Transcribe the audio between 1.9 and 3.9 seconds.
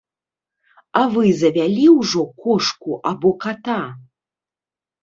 ўжо кошку або ката?